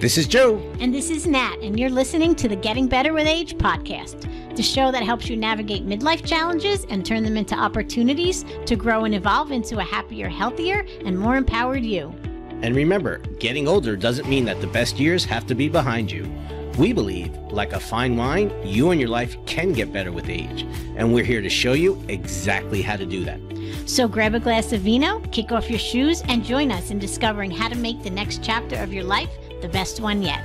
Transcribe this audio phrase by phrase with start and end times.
[0.00, 0.62] This is Joe.
[0.78, 4.62] And this is Nat, and you're listening to the Getting Better with Age podcast, the
[4.62, 9.14] show that helps you navigate midlife challenges and turn them into opportunities to grow and
[9.16, 12.14] evolve into a happier, healthier, and more empowered you.
[12.62, 16.32] And remember, getting older doesn't mean that the best years have to be behind you.
[16.78, 20.64] We believe, like a fine wine, you and your life can get better with age.
[20.94, 23.40] And we're here to show you exactly how to do that.
[23.84, 27.50] So grab a glass of vino, kick off your shoes, and join us in discovering
[27.50, 29.30] how to make the next chapter of your life
[29.60, 30.42] the best one yet.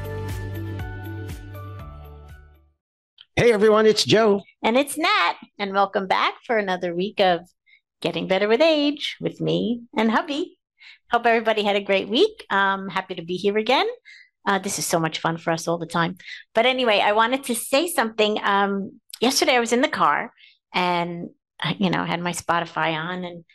[3.36, 4.42] Hey everyone, it's Joe.
[4.64, 5.36] And it's Nat.
[5.60, 7.42] And welcome back for another week of
[8.02, 10.58] Getting Better with Age with me and hubby.
[11.12, 12.44] Hope everybody had a great week.
[12.50, 13.88] Um, happy to be here again.
[14.48, 16.18] Uh, this is so much fun for us all the time.
[16.56, 18.40] But anyway, I wanted to say something.
[18.44, 20.34] Um, yesterday I was in the car
[20.74, 21.30] and,
[21.64, 23.46] uh, you know, I had my Spotify on and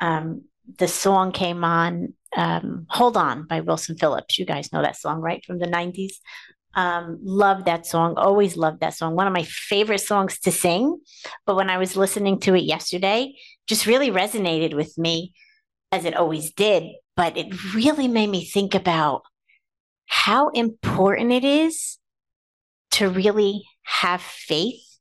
[0.00, 0.42] um,
[0.78, 4.38] the song came on um, Hold On by Wilson Phillips.
[4.38, 5.44] You guys know that song, right?
[5.44, 6.14] From the 90s.
[6.74, 8.14] Um, love that song.
[8.16, 9.14] Always loved that song.
[9.14, 10.98] One of my favorite songs to sing.
[11.46, 13.34] But when I was listening to it yesterday,
[13.66, 15.32] just really resonated with me
[15.92, 16.84] as it always did.
[17.16, 19.22] But it really made me think about
[20.06, 21.98] how important it is
[22.92, 24.98] to really have faith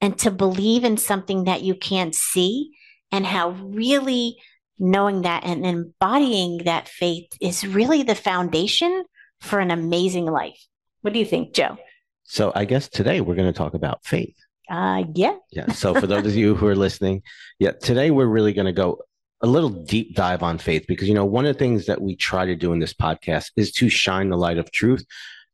[0.00, 2.70] and to believe in something that you can't see
[3.10, 4.36] and how really
[4.78, 9.04] knowing that and embodying that faith is really the foundation
[9.40, 10.58] for an amazing life.
[11.02, 11.78] What do you think, Joe?
[12.24, 14.36] So I guess today we're going to talk about faith.
[14.70, 15.36] Uh, yeah.
[15.50, 15.72] Yeah.
[15.72, 17.22] So for those of you who are listening,
[17.58, 19.00] yeah, today we're really going to go
[19.40, 22.16] a little deep dive on faith because, you know, one of the things that we
[22.16, 25.06] try to do in this podcast is to shine the light of truth,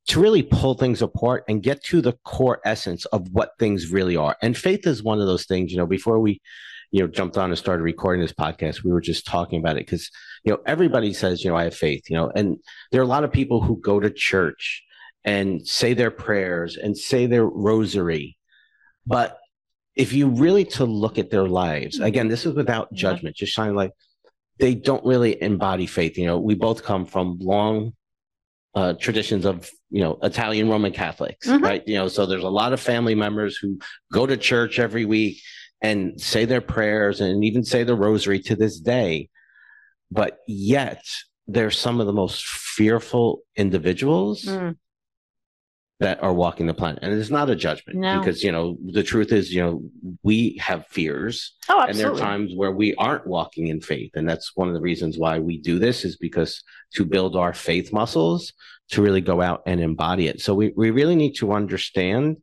[0.08, 4.16] to really pull things apart and get to the core essence of what things really
[4.16, 4.36] are.
[4.42, 6.40] And faith is one of those things, you know, before we
[6.94, 9.84] you know jumped on and started recording this podcast we were just talking about it
[9.84, 10.12] because
[10.44, 12.56] you know everybody says you know i have faith you know and
[12.92, 14.84] there are a lot of people who go to church
[15.24, 18.36] and say their prayers and say their rosary
[19.08, 19.38] but
[19.96, 23.74] if you really to look at their lives again this is without judgment just shining
[23.74, 23.90] like
[24.60, 27.92] they don't really embody faith you know we both come from long
[28.76, 31.62] uh, traditions of you know Italian Roman Catholics, mm-hmm.
[31.62, 31.86] right?
[31.86, 33.78] You know, so there's a lot of family members who
[34.12, 35.40] go to church every week
[35.84, 39.28] and say their prayers and even say the rosary to this day.
[40.10, 41.04] But yet,
[41.46, 44.76] they're some of the most fearful individuals mm.
[46.00, 47.00] that are walking the planet.
[47.02, 48.18] And it's not a judgment no.
[48.18, 49.82] because, you know, the truth is, you know,
[50.22, 51.54] we have fears.
[51.68, 51.90] Oh, absolutely.
[51.90, 54.12] And there are times where we aren't walking in faith.
[54.14, 56.62] And that's one of the reasons why we do this is because
[56.94, 58.54] to build our faith muscles,
[58.92, 60.40] to really go out and embody it.
[60.40, 62.38] So we, we really need to understand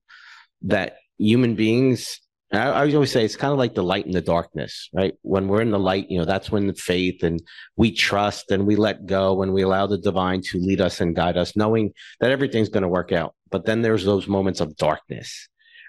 [0.61, 2.19] that human beings
[2.51, 5.13] I, I always say it's kind of like the light and the darkness, right?
[5.21, 7.41] When we're in the light, you know, that's when the faith and
[7.77, 11.15] we trust and we let go and we allow the divine to lead us and
[11.15, 13.35] guide us, knowing that everything's going to work out.
[13.49, 15.47] But then there's those moments of darkness,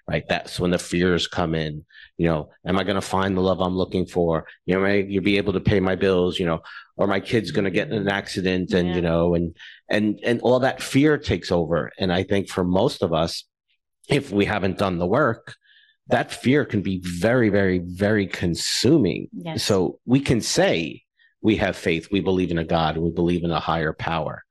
[0.09, 0.25] right?
[0.29, 1.85] That's when the fears come in.
[2.17, 4.47] You know, am I going to find the love I'm looking for?
[4.67, 6.61] You know, am I, you'll be able to pay my bills, you know,
[6.97, 8.95] or my kid's going to get in an accident and, yeah.
[8.95, 9.57] you know, and,
[9.89, 11.91] and, and all that fear takes over.
[11.99, 13.45] And I think for most of us,
[14.09, 15.55] if we haven't done the work,
[16.13, 19.29] that fear can be very, very, very consuming.
[19.33, 19.65] Yes.
[19.65, 21.03] So we can say
[21.43, 24.45] we have faith, we believe in a God, we believe in a higher power.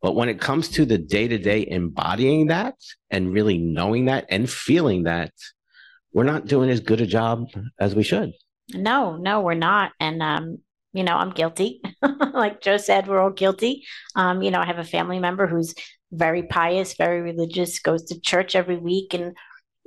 [0.00, 2.76] But when it comes to the day to day embodying that
[3.10, 5.32] and really knowing that and feeling that,
[6.12, 7.48] we're not doing as good a job
[7.78, 8.32] as we should.
[8.72, 9.92] No, no, we're not.
[10.00, 10.58] And, um,
[10.92, 11.82] you know, I'm guilty.
[12.32, 13.84] like Joe said, we're all guilty.
[14.14, 15.74] Um, you know, I have a family member who's
[16.12, 19.36] very pious, very religious, goes to church every week and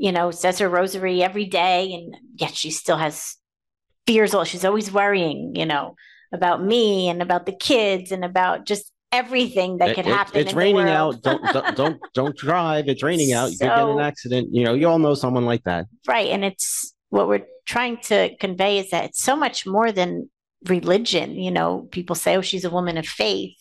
[0.01, 3.37] you know, says her rosary every day, and yet she still has
[4.07, 4.33] fears.
[4.33, 5.95] All she's always worrying, you know,
[6.33, 10.41] about me and about the kids and about just everything that could it, happen.
[10.41, 11.21] It's raining out.
[11.21, 12.87] Don't, don't don't don't drive.
[12.87, 13.51] It's raining out.
[13.51, 14.47] You so, could get an accident.
[14.51, 16.29] You know, you all know someone like that, right?
[16.29, 20.31] And it's what we're trying to convey is that it's so much more than
[20.67, 21.35] religion.
[21.35, 23.55] You know, people say, "Oh, she's a woman of faith,"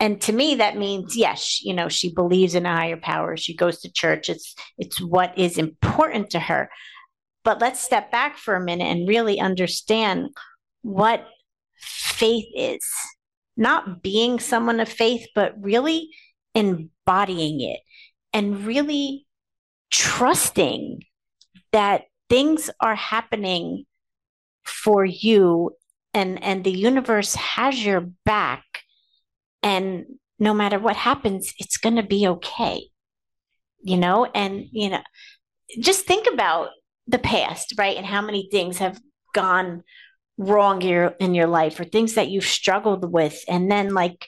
[0.00, 3.36] and to me that means yes you know she believes in a higher power.
[3.36, 4.28] She goes to church.
[4.28, 6.70] It's it's what is important to her.
[7.44, 10.28] But let's step back for a minute and really understand
[10.82, 11.26] what
[11.78, 12.84] faith is.
[13.56, 16.10] Not being someone of faith but really
[16.54, 17.80] embodying it
[18.32, 19.26] and really
[19.90, 21.02] trusting
[21.72, 23.84] that things are happening
[24.64, 25.72] for you
[26.14, 28.64] and and the universe has your back
[29.62, 30.04] and
[30.38, 32.88] no matter what happens it's going to be okay
[33.82, 35.02] you know and you know
[35.78, 36.70] just think about
[37.06, 39.00] the past right and how many things have
[39.34, 39.82] gone
[40.38, 44.26] wrong here in your life or things that you've struggled with and then like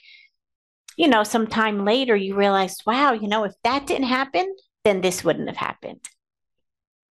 [0.97, 5.23] you know, sometime later you realize, wow, you know, if that didn't happen, then this
[5.23, 6.01] wouldn't have happened.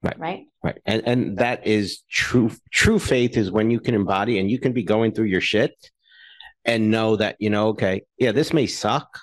[0.04, 0.20] Right.
[0.20, 0.46] Right.
[0.64, 0.82] Right.
[0.86, 4.74] And and that is true true faith is when you can embody and you can
[4.74, 5.92] be going through your shit
[6.66, 9.20] and know that, you know, okay, yeah, this may suck,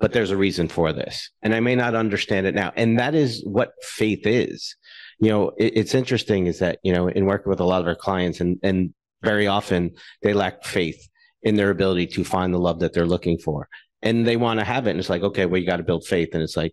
[0.00, 1.30] but there's a reason for this.
[1.42, 2.72] And I may not understand it now.
[2.76, 4.76] And that is what faith is.
[5.18, 7.88] You know, it, it's interesting is that, you know, in working with a lot of
[7.88, 9.90] our clients and and very often
[10.22, 11.08] they lack faith
[11.42, 13.68] in their ability to find the love that they're looking for.
[14.02, 14.90] And they want to have it.
[14.90, 16.30] And it's like, okay, well, you got to build faith.
[16.32, 16.72] And it's like,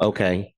[0.00, 0.54] okay,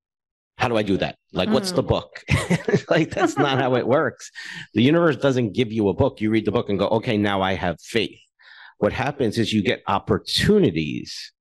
[0.57, 1.17] how do I do that?
[1.33, 1.53] Like, mm.
[1.53, 1.89] what's the hmm.
[1.89, 2.25] book?
[2.89, 4.31] like, that's not how it works.
[4.73, 6.21] The universe doesn't give you a book.
[6.21, 8.19] You read the book and go, okay, now I have faith.
[8.79, 11.33] What happens is you get opportunities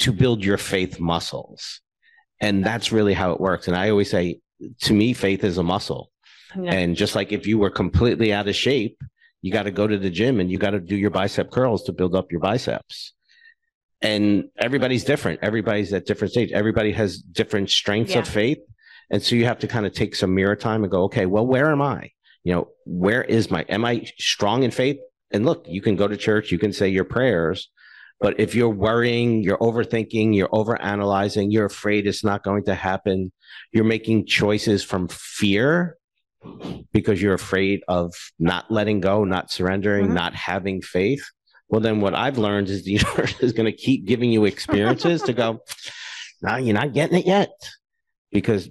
[0.00, 1.80] to build your faith muscles.
[2.40, 3.68] And that's really how it works.
[3.68, 4.40] And I always say,
[4.82, 6.10] to me, faith is a muscle.
[6.54, 6.72] Yeah.
[6.72, 9.02] And just like if you were completely out of shape,
[9.42, 11.84] you got to go to the gym and you got to do your bicep curls
[11.84, 13.12] to build up your biceps.
[14.02, 15.40] And everybody's different.
[15.42, 16.52] Everybody's at different stage.
[16.52, 18.20] Everybody has different strengths yeah.
[18.20, 18.58] of faith.
[19.10, 21.46] And so you have to kind of take some mirror time and go, okay, well,
[21.46, 22.10] where am I?
[22.44, 24.98] You know, where is my, am I strong in faith?
[25.32, 27.70] And look, you can go to church, you can say your prayers,
[28.20, 33.32] but if you're worrying, you're overthinking, you're overanalyzing, you're afraid it's not going to happen,
[33.72, 35.96] you're making choices from fear
[36.92, 40.14] because you're afraid of not letting go, not surrendering, mm-hmm.
[40.14, 41.24] not having faith.
[41.68, 45.22] Well, then what I've learned is the universe is going to keep giving you experiences
[45.22, 45.60] to go,
[46.42, 47.50] no, you're not getting it yet
[48.30, 48.70] because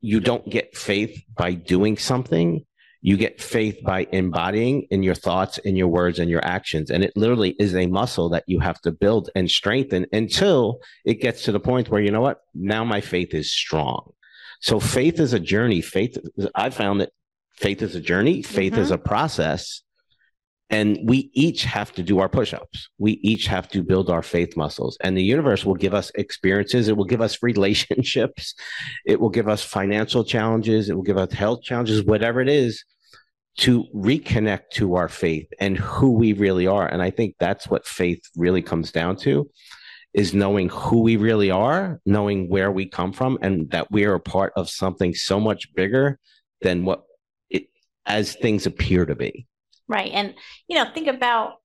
[0.00, 2.65] you don't get faith by doing something.
[3.06, 6.90] You get faith by embodying in your thoughts, in your words, and your actions.
[6.90, 11.20] And it literally is a muscle that you have to build and strengthen until it
[11.20, 12.40] gets to the point where, you know what?
[12.52, 14.10] Now my faith is strong.
[14.60, 15.82] So faith is a journey.
[15.82, 16.18] Faith,
[16.56, 17.12] I found that
[17.54, 18.82] faith is a journey, faith mm-hmm.
[18.82, 19.82] is a process.
[20.68, 22.88] And we each have to do our push ups.
[22.98, 24.98] We each have to build our faith muscles.
[25.00, 26.88] And the universe will give us experiences.
[26.88, 28.56] It will give us relationships.
[29.04, 30.90] It will give us financial challenges.
[30.90, 32.84] It will give us health challenges, whatever it is,
[33.58, 36.86] to reconnect to our faith and who we really are.
[36.86, 39.50] And I think that's what faith really comes down to
[40.12, 44.14] is knowing who we really are, knowing where we come from, and that we are
[44.14, 46.18] a part of something so much bigger
[46.62, 47.02] than what
[47.50, 47.66] it
[48.06, 49.46] as things appear to be.
[49.88, 50.10] Right.
[50.12, 50.34] And
[50.68, 51.56] you know, think about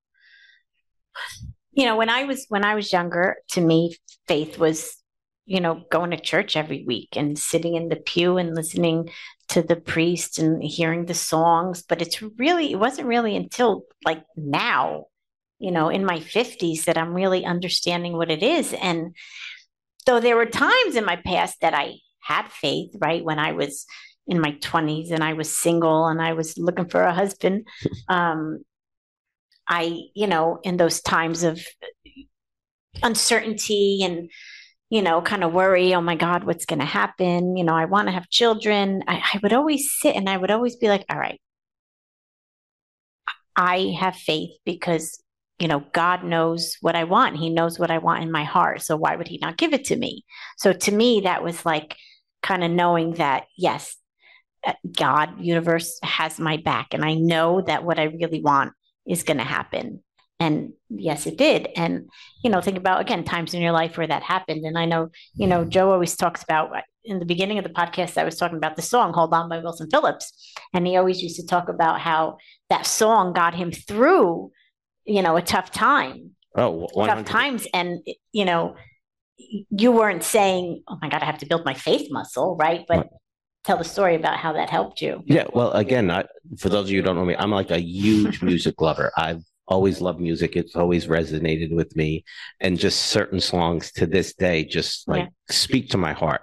[1.72, 3.96] you know, when I was when I was younger, to me,
[4.28, 5.02] faith was
[5.46, 9.10] you know, going to church every week and sitting in the pew and listening
[9.52, 11.84] to the priest and hearing the songs.
[11.88, 15.06] But it's really, it wasn't really until like now
[15.62, 18.74] you know, in my 50s that I'm really understanding what it is.
[18.74, 19.16] And
[20.08, 23.24] though there were times in my past that I had faith, right?
[23.24, 23.86] When I was
[24.26, 27.68] in my 20s and I was single and I was looking for a husband.
[28.10, 28.64] Um,
[29.68, 31.66] I, you know, in those times of
[33.04, 34.30] uncertainty and,
[34.92, 37.58] you know, kind of worry, oh my God, what's going to happen?
[37.58, 39.04] You know, I want to have children.
[39.08, 41.42] I, I would always sit and I would always be like, all right,
[43.56, 45.20] I have faith because
[45.62, 47.38] you know, God knows what I want.
[47.38, 48.82] He knows what I want in my heart.
[48.82, 50.26] So why would he not give it to me?
[50.58, 51.96] So to me, that was like
[52.42, 53.96] kind of knowing that, yes,
[54.66, 56.96] uh, God, universe has my back.
[56.96, 58.74] And I know that what I really want
[59.06, 60.02] is going to happen.
[60.42, 61.70] And yes, it did.
[61.76, 62.10] And,
[62.44, 64.66] you know, think about again, times in your life where that happened.
[64.66, 66.72] And I know, you know, Joe always talks about
[67.04, 69.60] in the beginning of the podcast, I was talking about the song Hold On by
[69.60, 70.54] Wilson Phillips.
[70.74, 72.38] And he always used to talk about how
[72.70, 74.52] that song got him through
[75.06, 76.32] you know, a tough time.
[76.56, 77.08] Oh, 100%.
[77.08, 77.68] tough times.
[77.74, 78.00] And,
[78.32, 78.76] you know,
[79.38, 82.86] you weren't saying, oh my God, I have to build my faith muscle, right?
[82.88, 83.10] But
[83.64, 85.24] tell the story about how that helped you.
[85.26, 85.46] Yeah.
[85.54, 86.26] Well, again, I,
[86.58, 89.12] for those of you who don't know me, I'm like a huge music lover.
[89.18, 90.56] I've always loved music.
[90.56, 92.24] It's always resonated with me.
[92.60, 95.56] And just certain songs to this day just like yeah.
[95.56, 96.42] speak to my heart.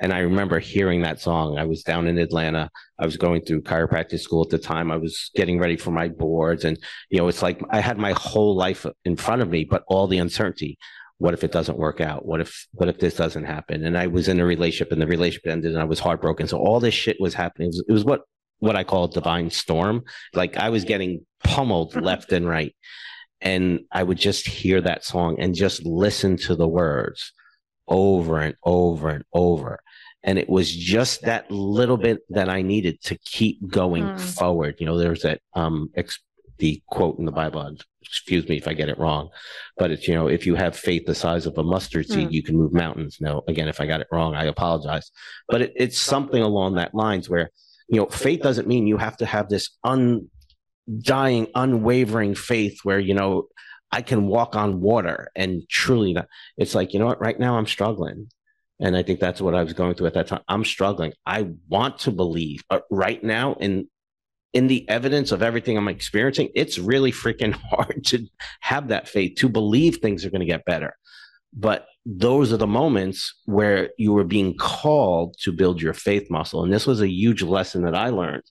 [0.00, 1.56] And I remember hearing that song.
[1.56, 2.68] I was down in Atlanta.
[2.98, 4.90] I was going through chiropractic school at the time.
[4.90, 6.64] I was getting ready for my boards.
[6.64, 6.76] And,
[7.10, 10.08] you know, it's like I had my whole life in front of me, but all
[10.08, 10.78] the uncertainty.
[11.18, 12.26] What if it doesn't work out?
[12.26, 13.86] What if, what if this doesn't happen?
[13.86, 16.48] And I was in a relationship and the relationship ended and I was heartbroken.
[16.48, 17.68] So all this shit was happening.
[17.68, 18.22] It was, it was what,
[18.58, 20.02] what I call a divine storm.
[20.34, 22.74] Like I was getting pummeled left and right.
[23.40, 27.32] And I would just hear that song and just listen to the words
[27.86, 29.80] over and over and over.
[30.22, 34.20] And it was just that little bit that I needed to keep going mm.
[34.20, 34.76] forward.
[34.78, 36.20] You know, there's that, um, ex-
[36.58, 39.28] the quote in the Bible, excuse me if I get it wrong,
[39.76, 42.32] but it's, you know, if you have faith the size of a mustard seed, mm.
[42.32, 43.18] you can move mountains.
[43.20, 45.10] Now, again, if I got it wrong, I apologize,
[45.48, 47.50] but it, it's something along that lines where,
[47.88, 49.70] you know, faith doesn't mean you have to have this
[50.86, 53.48] undying, unwavering faith where, you know,
[53.92, 56.26] I can walk on water and truly not,
[56.56, 58.28] it's like, you know what, right now I'm struggling.
[58.80, 60.42] And I think that's what I was going through at that time.
[60.48, 61.12] I'm struggling.
[61.24, 63.88] I want to believe, but right now in
[64.52, 68.26] in the evidence of everything I'm experiencing, it's really freaking hard to
[68.60, 70.96] have that faith to believe things are going to get better.
[71.52, 76.62] But those are the moments where you were being called to build your faith muscle.
[76.62, 78.44] And this was a huge lesson that I learned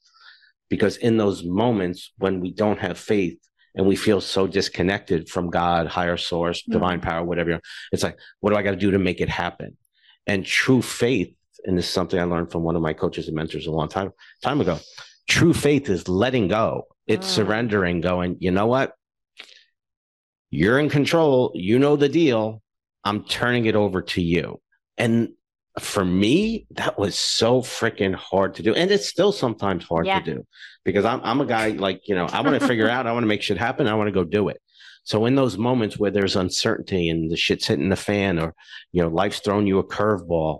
[0.73, 3.37] because in those moments when we don't have faith
[3.75, 6.71] and we feel so disconnected from God, higher source, mm-hmm.
[6.71, 7.59] divine power, whatever,
[7.91, 9.77] it's like, what do I got to do to make it happen?
[10.25, 11.31] And true faith,
[11.63, 13.87] and this is something I learned from one of my coaches and mentors a long
[13.87, 14.79] time time ago.
[15.29, 16.87] True faith is letting go.
[17.05, 17.35] It's mm.
[17.35, 18.93] surrendering, going, you know what?
[20.49, 21.51] You're in control.
[21.53, 22.63] You know the deal.
[23.03, 24.59] I'm turning it over to you.
[24.97, 25.33] And
[25.79, 28.75] for me, that was so freaking hard to do.
[28.75, 30.19] And it's still sometimes hard yeah.
[30.19, 30.45] to do
[30.85, 33.23] because I'm, I'm a guy like, you know, I want to figure out, I want
[33.23, 33.87] to make shit happen.
[33.87, 34.61] I want to go do it.
[35.03, 38.53] So in those moments where there's uncertainty and the shit's hitting the fan or,
[38.91, 40.59] you know, life's thrown you a curveball,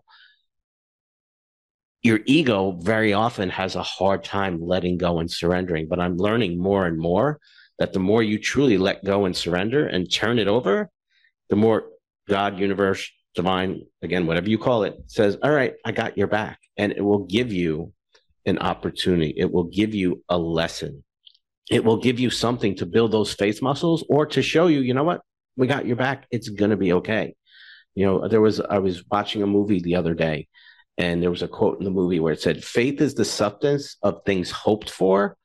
[2.01, 5.87] your ego very often has a hard time letting go and surrendering.
[5.87, 7.39] But I'm learning more and more
[7.79, 10.89] that the more you truly let go and surrender and turn it over,
[11.49, 11.85] the more
[12.27, 16.59] God, universe, divine, again, whatever you call it, says, All right, I got your back.
[16.77, 17.93] And it will give you
[18.45, 19.33] an opportunity.
[19.37, 21.03] It will give you a lesson
[21.69, 24.93] it will give you something to build those faith muscles or to show you, you
[24.93, 25.21] know what,
[25.55, 26.25] we got your back.
[26.31, 27.35] It's going to be okay.
[27.95, 30.47] You know, there was, I was watching a movie the other day
[30.97, 33.97] and there was a quote in the movie where it said, faith is the substance
[34.01, 35.37] of things hoped for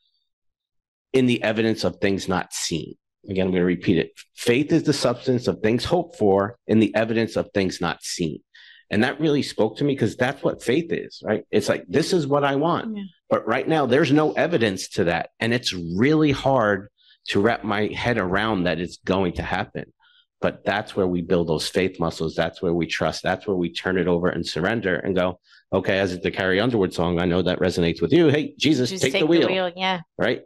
[1.13, 2.97] in the evidence of things not seen.
[3.29, 4.13] Again, I'm going to repeat it.
[4.35, 8.43] Faith is the substance of things hoped for in the evidence of things not seen.
[8.91, 11.45] And that really spoke to me because that's what faith is, right?
[11.51, 12.97] It's like, this is what I want.
[12.97, 13.03] Yeah.
[13.29, 15.31] But right now, there's no evidence to that.
[15.41, 16.89] And it's really hard
[17.29, 19.93] to wrap my head around that it's going to happen.
[20.41, 22.35] But that's where we build those faith muscles.
[22.35, 23.23] That's where we trust.
[23.23, 25.39] That's where we turn it over and surrender and go,
[25.71, 28.29] okay, as the Carrie Underwood song, I know that resonates with you.
[28.29, 29.49] Hey, Jesus, take, take, the, wheel.
[29.49, 29.73] the wheel.
[29.77, 30.01] Yeah.
[30.17, 30.43] Right.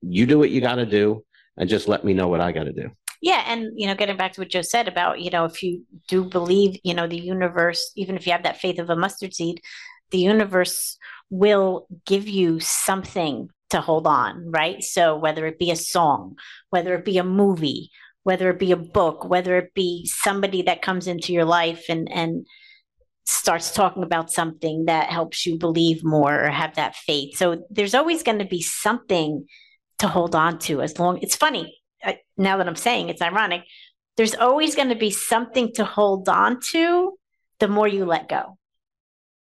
[0.00, 1.24] You do what you got to do
[1.56, 2.90] and just let me know what I got to do.
[3.22, 5.84] Yeah, and you know, getting back to what Joe said about you know, if you
[6.08, 9.34] do believe, you know, the universe, even if you have that faith of a mustard
[9.34, 9.60] seed,
[10.10, 10.98] the universe
[11.30, 14.82] will give you something to hold on, right?
[14.82, 16.36] So whether it be a song,
[16.70, 17.90] whether it be a movie,
[18.24, 22.10] whether it be a book, whether it be somebody that comes into your life and
[22.12, 22.46] and
[23.26, 27.36] starts talking about something that helps you believe more or have that faith.
[27.36, 29.46] So there's always going to be something
[29.98, 31.78] to hold on to as long it's funny
[32.36, 33.62] now that I'm saying it's ironic,
[34.16, 37.12] there's always going to be something to hold on to
[37.60, 38.58] the more you let go.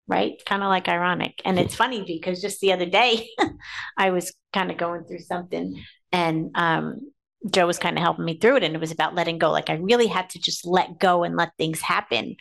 [0.06, 0.42] Right?
[0.44, 1.40] Kind of like ironic.
[1.44, 3.28] And it's funny because just the other day,
[3.96, 5.80] I was kind of going through something
[6.10, 7.12] and um,
[7.48, 8.64] Joe was kind of helping me through it.
[8.64, 9.52] And it was about letting go.
[9.52, 12.36] Like I really had to just let go and let things happen.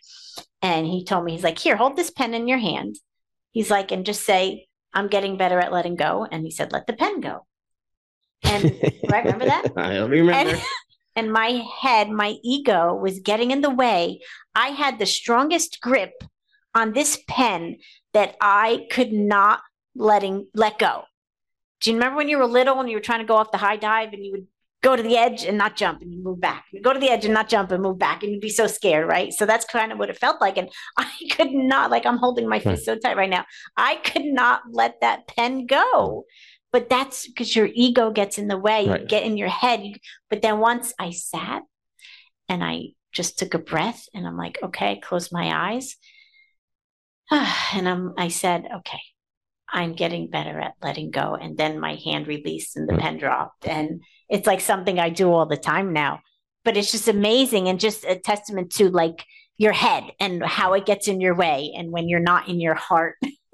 [0.63, 2.96] And he told me, he's like, here, hold this pen in your hand.
[3.51, 6.27] He's like, and just say, I'm getting better at letting go.
[6.29, 7.46] And he said, let the pen go.
[8.43, 8.63] And
[9.10, 9.72] right, remember that?
[9.77, 10.31] I remember.
[10.31, 10.62] And,
[11.15, 14.22] and my head, my ego was getting in the way.
[14.55, 16.24] I had the strongest grip
[16.75, 17.77] on this pen
[18.13, 19.62] that I could not
[19.96, 21.03] letting let go.
[21.81, 23.58] Do you remember when you were little and you were trying to go off the
[23.58, 24.48] high dive and you would
[24.81, 26.65] go to the edge and not jump and you move back.
[26.72, 28.65] You go to the edge and not jump and move back and you'd be so
[28.65, 29.34] scared, right?
[29.34, 30.58] So that's kind of what it felt like.
[30.58, 32.69] And I could not, like I'm holding my hmm.
[32.69, 33.46] fist so tight right now.
[33.75, 36.25] I could not let that pen go
[36.71, 38.83] but that's because your ego gets in the way.
[38.83, 39.83] You get in your head.
[40.29, 41.63] But then once i sat
[42.47, 45.95] and i just took a breath and i'm like okay close my eyes.
[47.73, 49.01] And i'm i said okay
[49.71, 51.35] i'm getting better at letting go.
[51.35, 52.99] And then my hand released and the hmm.
[52.99, 53.67] pen dropped.
[53.67, 56.21] And it's like something i do all the time now.
[56.65, 59.23] But it's just amazing and just a testament to like
[59.57, 62.75] your head and how it gets in your way and when you're not in your
[62.75, 63.17] heart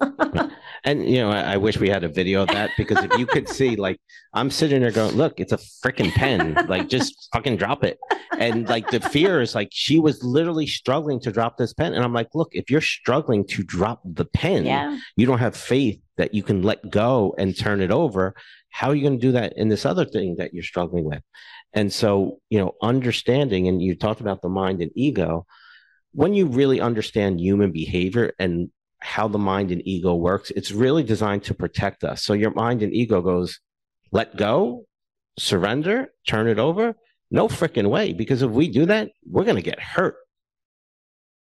[0.86, 3.26] and you know, I, I, wish we had a video of that because if you
[3.26, 4.00] could see, like,
[4.32, 6.54] I'm sitting there going, "Look, it's a freaking pen!
[6.68, 7.98] Like, just fucking drop it!"
[8.38, 12.04] And like the fear is like she was literally struggling to drop this pen, and
[12.04, 14.98] I'm like, "Look, if you're struggling to drop the pen, yeah.
[15.16, 18.34] you don't have faith that you can let go and turn it over.
[18.70, 21.22] How are you going to do that in this other thing that you're struggling with?"
[21.72, 25.46] And so, you know, understanding, and you talked about the mind and ego
[26.12, 31.02] when you really understand human behavior and how the mind and ego works, it's really
[31.02, 32.22] designed to protect us.
[32.22, 33.60] So your mind and ego goes,
[34.12, 34.86] let go,
[35.38, 36.94] surrender, turn it over.
[37.30, 38.12] No freaking way.
[38.12, 40.16] Because if we do that, we're going to get hurt.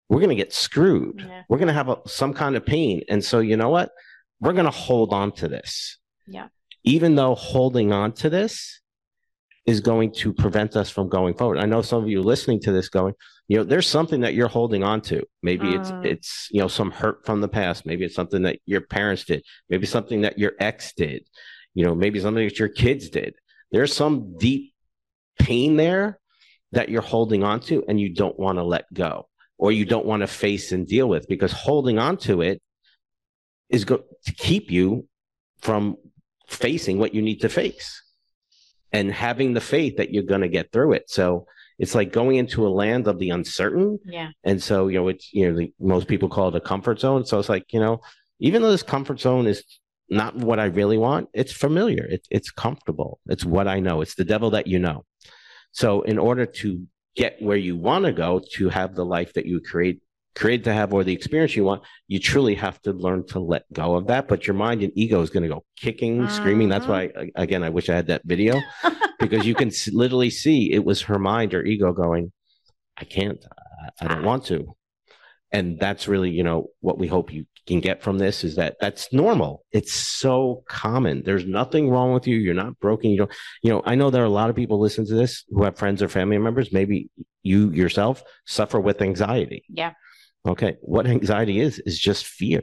[0.08, 1.24] We're going to get screwed.
[1.26, 1.42] Yeah.
[1.48, 3.02] We're going to have a, some kind of pain.
[3.08, 3.90] And so, you know what?
[4.40, 5.98] We're going to hold on to this.
[6.26, 6.48] Yeah.
[6.84, 8.80] Even though holding on to this
[9.66, 11.58] is going to prevent us from going forward.
[11.58, 13.14] I know some of you listening to this going,
[13.48, 15.22] you know, there's something that you're holding on to.
[15.42, 16.04] Maybe it's Mm.
[16.04, 17.84] it's you know some hurt from the past.
[17.84, 19.44] Maybe it's something that your parents did.
[19.68, 21.26] Maybe something that your ex did.
[21.74, 23.34] You know, maybe something that your kids did.
[23.70, 24.72] There's some deep
[25.38, 26.18] pain there
[26.72, 30.06] that you're holding on to and you don't want to let go or you don't
[30.06, 32.62] want to face and deal with because holding on to it
[33.68, 35.06] is going to keep you
[35.60, 35.96] from
[36.48, 38.02] facing what you need to face
[38.92, 41.10] and having the faith that you're going to get through it.
[41.10, 41.46] So
[41.78, 43.98] it's like going into a land of the uncertain.
[44.04, 44.30] Yeah.
[44.44, 47.24] And so, you know, it's, you know, the, most people call it a comfort zone.
[47.26, 48.00] So it's like, you know,
[48.38, 49.64] even though this comfort zone is
[50.08, 52.04] not what I really want, it's familiar.
[52.04, 53.18] It, it's comfortable.
[53.26, 54.02] It's what I know.
[54.02, 55.04] It's the devil that you know.
[55.72, 59.46] So in order to get where you want to go, to have the life that
[59.46, 60.00] you create,
[60.34, 63.64] create to have, or the experience you want, you truly have to learn to let
[63.72, 64.28] go of that.
[64.28, 66.68] But your mind and ego is going to go kicking, screaming.
[66.68, 67.08] That's uh-huh.
[67.14, 68.60] why, again, I wish I had that video
[69.20, 72.32] because you can literally see it was her mind or ego going,
[72.96, 74.26] I can't, I, I don't ah.
[74.26, 74.76] want to.
[75.52, 78.76] And that's really, you know, what we hope you can get from this is that
[78.80, 79.64] that's normal.
[79.70, 81.22] It's so common.
[81.24, 82.36] There's nothing wrong with you.
[82.36, 83.10] You're not broken.
[83.10, 85.44] You don't, you know, I know there are a lot of people listen to this
[85.48, 86.72] who have friends or family members.
[86.72, 87.08] Maybe
[87.44, 89.64] you yourself suffer with anxiety.
[89.68, 89.92] Yeah.
[90.46, 90.76] Okay.
[90.80, 92.62] What anxiety is, is just fear.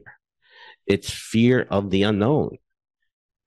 [0.86, 2.58] It's fear of the unknown.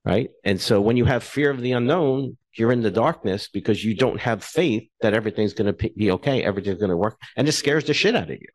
[0.03, 0.29] Right.
[0.43, 3.95] And so when you have fear of the unknown, you're in the darkness because you
[3.95, 6.43] don't have faith that everything's going to be okay.
[6.43, 7.19] Everything's going to work.
[7.35, 8.47] And it scares the shit out of you.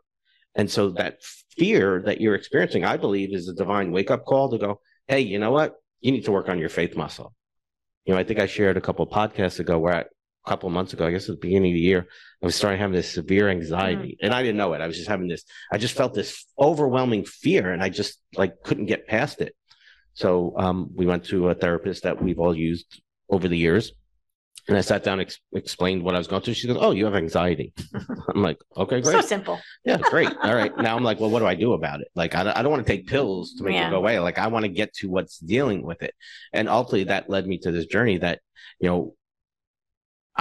[0.54, 1.22] And so that
[1.56, 5.20] fear that you're experiencing, I believe, is a divine wake up call to go, hey,
[5.20, 5.74] you know what?
[6.00, 7.34] You need to work on your faith muscle.
[8.04, 10.04] You know, I think I shared a couple podcasts ago where I,
[10.46, 12.06] couple of months ago, I guess at the beginning of the year,
[12.42, 14.80] I was starting having this severe anxiety and I didn't know it.
[14.80, 18.62] I was just having this, I just felt this overwhelming fear and I just like
[18.62, 19.54] couldn't get past it.
[20.14, 23.92] So um, we went to a therapist that we've all used over the years.
[24.68, 26.54] And I sat down, and ex- explained what I was going through.
[26.54, 27.72] She goes, "Oh, you have anxiety."
[28.28, 29.58] I'm like, "Okay, great." So simple.
[29.86, 30.28] Yeah, great.
[30.42, 30.76] All right.
[30.76, 32.08] Now I'm like, well, what do I do about it?
[32.14, 33.88] Like, I don't, I don't want to take pills to make Yeah.
[33.88, 34.20] it go away.
[34.20, 36.14] Like, I want to get to what's dealing with it.
[36.52, 38.40] And ultimately, that led me to this journey that,
[38.80, 39.14] you know,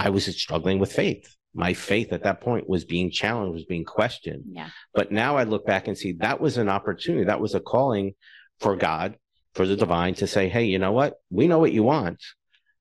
[0.00, 1.36] I was struggling with faith.
[1.52, 4.44] My faith at that point was being challenged, was being questioned.
[4.50, 4.70] Yeah.
[4.94, 7.24] But now I look back and see that was an opportunity.
[7.24, 8.14] That was a calling
[8.60, 9.16] for God,
[9.54, 11.16] for the divine to say, hey, you know what?
[11.30, 12.22] We know what you want.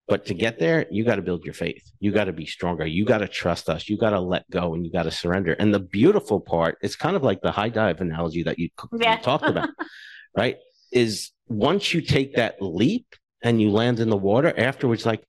[0.07, 1.83] But to get there, you got to build your faith.
[1.99, 2.85] You got to be stronger.
[2.85, 3.89] You got to trust us.
[3.89, 5.53] You got to let go and you got to surrender.
[5.53, 8.99] And the beautiful part, it's kind of like the high dive analogy that you, you
[9.21, 9.69] talked about,
[10.37, 10.57] right?
[10.91, 15.23] Is once you take that leap and you land in the water, afterwards, like,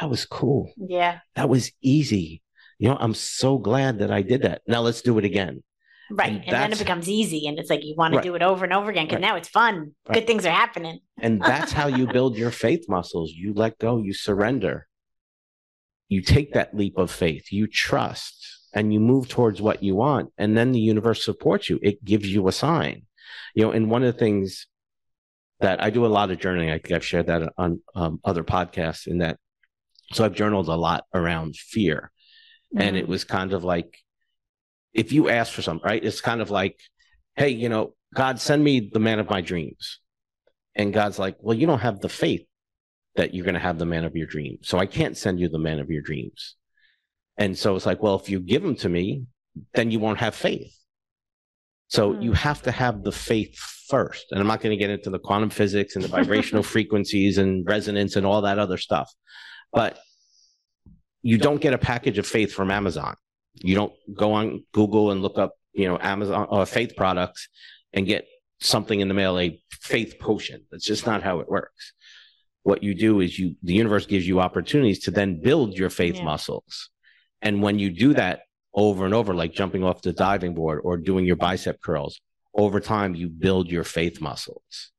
[0.00, 0.72] that was cool.
[0.76, 1.20] Yeah.
[1.36, 2.42] That was easy.
[2.78, 4.62] You know, I'm so glad that I did that.
[4.66, 5.62] Now let's do it again.
[6.10, 6.32] Right.
[6.32, 8.24] And And, then it becomes easy and it's like you want to Right.
[8.24, 9.28] do it over and over again because Right.
[9.28, 9.94] now it's fun.
[10.08, 10.14] Right.
[10.14, 10.98] Good things are happening.
[11.18, 13.32] And that's how you build your faith muscles.
[13.32, 14.86] You let go, you surrender.
[16.08, 20.30] You take that leap of faith, you trust, and you move towards what you want.
[20.36, 21.78] And then the universe supports you.
[21.82, 23.06] It gives you a sign.
[23.54, 24.66] You know, and one of the things
[25.60, 28.44] that I do a lot of journaling, I think I've shared that on um, other
[28.44, 29.38] podcasts in that.
[30.14, 32.12] So I've journaled a lot around fear.
[32.76, 33.08] And it Mhm.
[33.08, 33.98] was kind of like,
[34.92, 36.04] if you ask for something, right?
[36.04, 36.78] It's kind of like,
[37.36, 39.98] hey, you know, God, send me the man of my dreams.
[40.76, 42.46] And God's like, well, you don't have the faith
[43.16, 44.68] that you're going to have the man of your dreams.
[44.68, 46.56] So I can't send you the man of your dreams.
[47.36, 49.24] And so it's like, well, if you give him to me,
[49.74, 50.72] then you won't have faith.
[51.88, 52.22] So Hmm.
[52.22, 54.26] you have to have the faith first.
[54.30, 57.66] And I'm not going to get into the quantum physics and the vibrational frequencies and
[57.66, 59.12] resonance and all that other stuff.
[59.74, 59.98] But
[61.22, 63.16] you don't get a package of faith from Amazon.
[63.54, 67.48] You don't go on Google and look up, you know, Amazon or faith products
[67.92, 68.26] and get
[68.60, 70.64] something in the mail, a faith potion.
[70.70, 71.92] That's just not how it works.
[72.62, 76.16] What you do is you, the universe gives you opportunities to then build your faith
[76.16, 76.24] Yeah.
[76.24, 76.90] muscles.
[77.42, 78.40] And when you do that
[78.72, 82.20] over and over, like jumping off the diving board or doing your bicep curls,
[82.54, 84.92] over time, you build your faith muscles.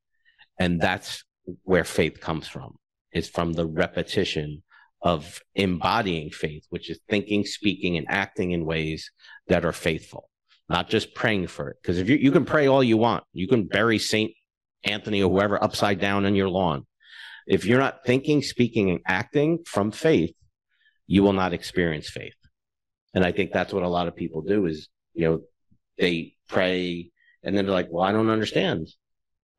[0.59, 1.23] And that's
[1.63, 2.77] where faith comes from.
[3.11, 4.61] It's from the repetition
[5.05, 9.11] of embodying faith, which is thinking, speaking, and acting in ways
[9.47, 10.27] that are faithful,
[10.67, 11.77] not just praying for it.
[11.79, 14.31] Because if you, you can pray all you want, you can bury Saint
[14.83, 16.87] Anthony or whoever upside down on your lawn.
[17.45, 20.33] If you're not thinking, speaking, and acting from faith,
[21.05, 22.33] you will not experience faith.
[23.13, 25.41] And I think that's what a lot of people do is, you know,
[25.99, 27.11] they pray
[27.43, 28.87] and then they're like, well, I don't understand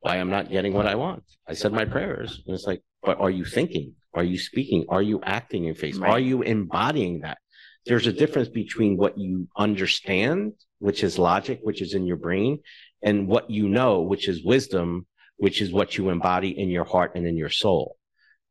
[0.01, 1.23] why I'm not getting what I want.
[1.47, 2.43] I said my prayers.
[2.45, 3.93] And it's like, but are you thinking?
[4.17, 4.85] Are you speaking?
[4.89, 5.97] Are you acting in faith?
[5.97, 6.09] Right.
[6.09, 7.37] Are you embodying that?
[7.85, 12.59] There's a difference between what you understand, which is logic, which is in your brain,
[13.03, 15.05] and what you know, which is wisdom,
[15.37, 17.95] which is what you embody in your heart and in your soul.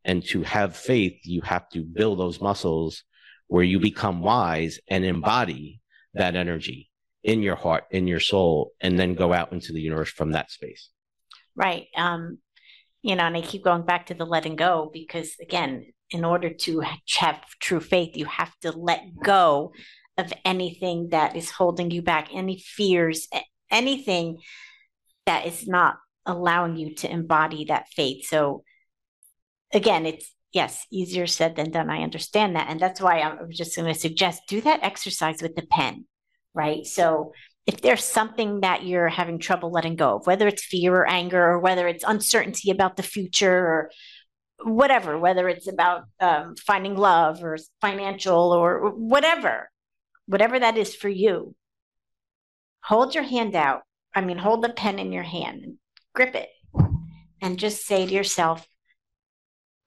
[0.04, 3.02] And to have faith, you have to build those muscles
[3.48, 5.80] where you become wise and embody
[6.14, 6.90] that energy
[7.24, 10.52] in your heart, in your soul, and then go out into the universe from that
[10.52, 10.90] space.
[11.56, 11.88] Right.
[11.96, 12.38] Um,
[13.06, 16.52] you know, and I keep going back to the letting go because, again, in order
[16.52, 16.82] to
[17.20, 19.72] have true faith, you have to let go
[20.18, 23.28] of anything that is holding you back, any fears,
[23.70, 24.38] anything
[25.24, 28.26] that is not allowing you to embody that faith.
[28.26, 28.64] So,
[29.72, 31.88] again, it's yes, easier said than done.
[31.88, 32.68] I understand that.
[32.68, 36.06] And that's why I'm just going to suggest do that exercise with the pen,
[36.54, 36.84] right?
[36.84, 37.30] So,
[37.66, 41.42] if there's something that you're having trouble letting go of, whether it's fear or anger,
[41.42, 43.90] or whether it's uncertainty about the future or
[44.62, 49.68] whatever, whether it's about um, finding love or financial or whatever,
[50.26, 51.54] whatever that is for you,
[52.82, 53.82] hold your hand out.
[54.14, 55.74] I mean, hold the pen in your hand and
[56.14, 56.48] grip it
[57.42, 58.66] and just say to yourself,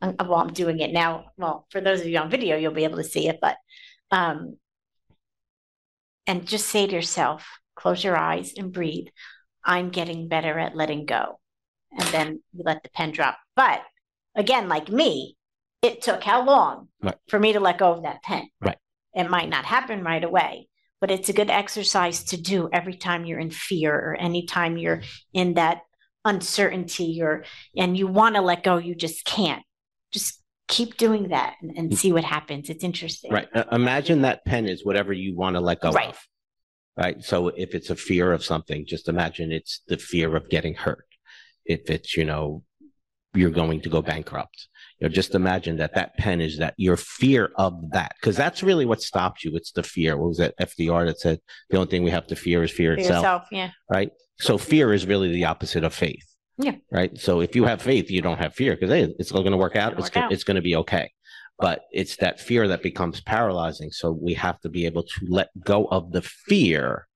[0.01, 1.25] well, I'm doing it now.
[1.37, 3.55] Well, for those of you on video, you'll be able to see it, but,
[4.11, 4.57] um,
[6.27, 9.07] and just say to yourself, close your eyes and breathe.
[9.63, 11.39] I'm getting better at letting go.
[11.91, 13.37] And then you let the pen drop.
[13.55, 13.81] But
[14.35, 15.37] again, like me,
[15.81, 17.15] it took how long right.
[17.29, 18.49] for me to let go of that pen?
[18.61, 18.77] Right.
[19.13, 20.67] It might not happen right away,
[21.01, 25.01] but it's a good exercise to do every time you're in fear or anytime you're
[25.33, 25.81] in that
[26.25, 29.63] uncertainty or and you want to let go, you just can't.
[30.11, 32.69] Just keep doing that and, and see what happens.
[32.69, 33.31] It's interesting.
[33.31, 33.47] Right.
[33.53, 36.09] Uh, imagine that pen is whatever you want to let go right.
[36.09, 36.19] of.
[36.99, 37.23] Right.
[37.23, 41.05] So if it's a fear of something, just imagine it's the fear of getting hurt.
[41.65, 42.63] If it's, you know,
[43.33, 44.67] you're going to go bankrupt.
[44.99, 48.63] You know, just imagine that that pen is that your fear of that, because that's
[48.63, 49.55] really what stops you.
[49.55, 50.17] It's the fear.
[50.17, 52.95] What was that FDR that said the only thing we have to fear is fear,
[52.95, 53.69] For itself, yourself, yeah.
[53.89, 54.12] right?
[54.39, 56.25] So fear is really the opposite of faith.
[56.57, 56.75] Yeah.
[56.91, 57.17] Right.
[57.17, 59.57] So if you have faith, you don't have fear because hey, it's all going to
[59.57, 59.93] work out.
[59.93, 60.33] It's work go- out.
[60.33, 61.09] it's going to be okay.
[61.60, 63.91] But it's that fear that becomes paralyzing.
[63.91, 67.08] So we have to be able to let go of the fear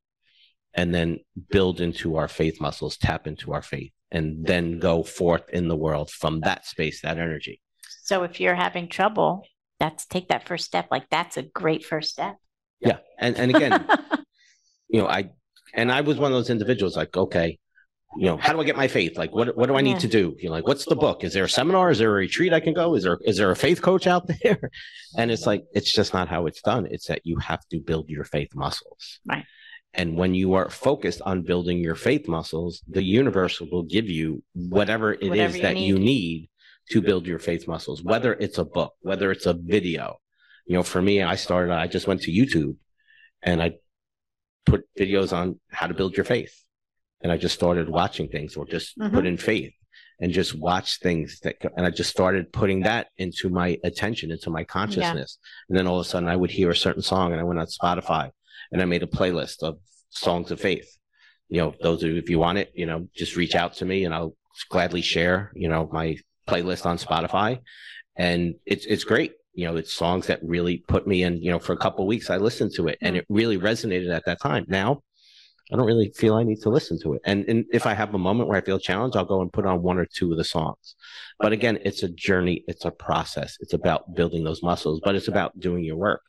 [0.74, 5.48] and then build into our faith muscles, tap into our faith, and then go forth
[5.50, 7.62] in the world from that space, that energy.
[8.04, 9.46] So if you're having trouble,
[9.80, 10.88] that's take that first step.
[10.92, 12.36] Like that's a great first step.
[12.80, 12.98] Yeah.
[13.20, 13.88] And and again,
[14.90, 15.30] you know, I
[15.74, 17.60] and I was one of those individuals like, okay,
[18.18, 19.18] you know, how do I get my faith?
[19.18, 20.00] Like, what what do I need Yeah.
[20.00, 20.36] to do?
[20.40, 21.24] You know, like, what's the book?
[21.24, 21.90] Is there a seminar?
[21.92, 22.96] Is there a retreat I can go?
[22.96, 24.70] Is there is there a faith coach out there?
[25.18, 26.88] And it's like, it's just not how it's done.
[26.90, 29.20] It's that you have to build your faith muscles.
[29.28, 29.46] Right.
[29.96, 34.44] And when you are focused on building your faith muscles, the universe will give you
[34.54, 36.06] whatever it is Whatever you that you need.
[36.06, 36.50] need
[36.92, 40.18] to build your faith muscles, whether it's a book, whether it's a video.
[40.66, 42.76] You know, for me, I started, I just went to YouTube
[43.44, 43.74] and I
[44.66, 46.60] put videos on how to build your faith.
[47.24, 49.14] And I just started watching things or just Mhm.
[49.14, 49.74] put in faith
[50.20, 54.50] and just watch things that, and I just started putting that into my attention, into
[54.50, 55.38] my consciousness.
[55.70, 57.60] And then all of a sudden I would hear a certain song and I went
[57.60, 58.30] on Spotify
[58.72, 60.88] and I made a playlist of songs of faith.
[61.50, 63.86] You know, those of you, if you want it, you know, just reach out to
[63.86, 64.36] me and I'll
[64.70, 67.60] gladly share, you know, my playlist on Spotify.
[68.16, 69.34] And it's, it's great.
[69.54, 72.08] You know, it's songs that really put me in, you know, for a couple of
[72.08, 74.66] weeks, I listened to it and it really resonated at that time.
[74.68, 75.02] Now
[75.72, 77.22] I don't really feel I need to listen to it.
[77.26, 79.66] And, and if I have a moment where I feel challenged, I'll go and put
[79.66, 80.96] on one or two of the songs.
[81.40, 82.64] But again, it's a journey.
[82.68, 83.58] It's a process.
[83.62, 86.22] It's about building those muscles, but it's about doing your work.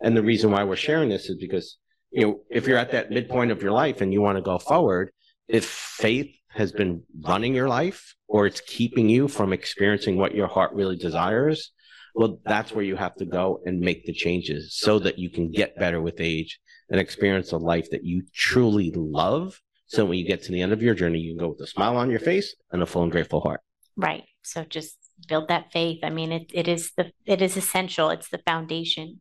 [0.00, 1.78] And the reason why we're sharing this is because,
[2.10, 4.58] you know, if you're at that midpoint of your life and you want to go
[4.58, 5.10] forward,
[5.48, 10.46] if faith has been running your life or it's keeping you from experiencing what your
[10.46, 11.72] heart really desires,
[12.14, 15.50] well, that's where you have to go and make the changes so that you can
[15.50, 19.60] get better with age and experience a life that you truly love.
[19.86, 21.66] So when you get to the end of your journey, you can go with a
[21.66, 23.60] smile on your face and a full and grateful heart.
[23.96, 24.24] Right.
[24.42, 24.96] So just
[25.28, 26.00] build that faith.
[26.02, 28.10] I mean, it, it is the it is essential.
[28.10, 29.20] It's the foundation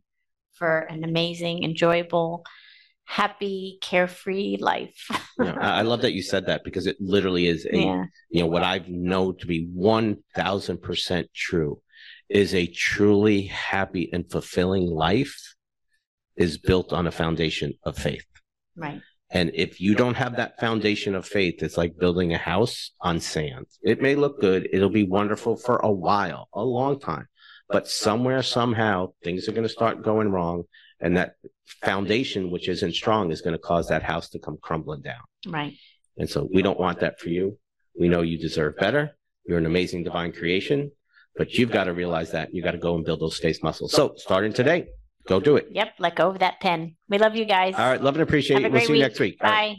[0.54, 2.43] for an amazing, enjoyable,
[3.06, 5.08] happy, carefree life.
[5.39, 8.06] You know, I I love that you said that because it literally is a yeah.
[8.30, 11.82] you know what I've known to be one thousand percent true
[12.30, 15.53] is a truly happy and fulfilling life
[16.36, 18.26] is built on a foundation of faith.
[18.76, 19.02] Right.
[19.30, 23.19] And if you don't have that foundation of faith, it's like building a house on
[23.19, 23.65] sand.
[23.82, 24.69] It may look good.
[24.72, 27.28] It'll be wonderful for a while, a long time,
[27.67, 30.63] but somewhere, somehow things are going to start going wrong.
[31.00, 31.34] And that
[31.65, 35.24] foundation, which isn't strong, is going to cause that house to come crumbling down.
[35.48, 35.74] Right.
[36.17, 37.58] And so we don't want that for you.
[38.00, 39.17] We know you deserve better.
[39.46, 40.91] You're an amazing divine creation,
[41.36, 43.91] but you've got to realize that you've got to go and build those space muscles.
[43.91, 44.88] So starting today,
[45.28, 45.68] go do it.
[45.72, 45.94] Yep.
[46.00, 46.96] Let go of that pen.
[47.10, 47.76] We love you guys.
[47.76, 48.02] All right.
[48.02, 48.74] Love and appreciate Have a you.
[48.74, 49.02] We'll see you week.
[49.02, 49.40] next week.
[49.40, 49.78] Bye.